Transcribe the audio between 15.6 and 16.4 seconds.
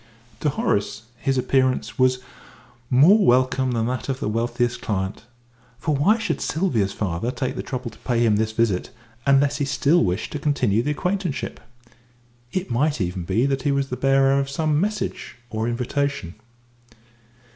invitation.